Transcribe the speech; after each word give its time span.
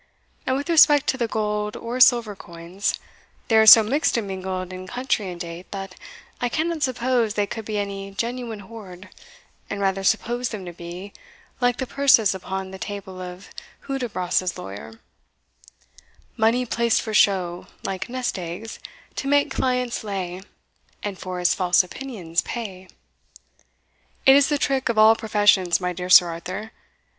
And 0.47 0.55
with 0.55 0.67
respect 0.67 1.05
to 1.09 1.17
the 1.19 1.27
gold 1.27 1.77
or 1.77 1.99
silver 1.99 2.35
coins, 2.35 2.99
they 3.49 3.57
are 3.57 3.67
so 3.67 3.83
mixed 3.83 4.17
and 4.17 4.25
mingled 4.25 4.73
in 4.73 4.87
country 4.87 5.29
and 5.29 5.39
date, 5.39 5.69
that 5.69 5.93
I 6.41 6.49
cannot 6.49 6.81
suppose 6.81 7.35
they 7.35 7.45
could 7.45 7.65
be 7.65 7.77
any 7.77 8.09
genuine 8.09 8.61
hoard, 8.61 9.09
and 9.69 9.79
rather 9.79 10.03
suppose 10.03 10.49
them 10.49 10.65
to 10.65 10.73
be, 10.73 11.13
like 11.59 11.77
the 11.77 11.85
purses 11.85 12.33
upon 12.33 12.71
the 12.71 12.79
table 12.79 13.21
of 13.21 13.49
Hudibras's 13.81 14.57
lawyer 14.57 14.99
Money 16.35 16.65
placed 16.65 16.99
for 17.03 17.13
show, 17.13 17.67
Like 17.83 18.09
nest 18.09 18.39
eggs, 18.39 18.79
to 19.17 19.27
make 19.27 19.51
clients 19.51 20.03
lay, 20.03 20.41
And 21.03 21.15
for 21.19 21.37
his 21.37 21.53
false 21.53 21.83
opinions 21.83 22.41
pay. 22.41 22.87
It 24.25 24.35
is 24.35 24.49
the 24.49 24.57
trick 24.57 24.89
of 24.89 24.97
all 24.97 25.15
professions, 25.15 25.79
my 25.79 25.93
dear 25.93 26.09
Sir 26.09 26.27
Arthur. 26.27 26.71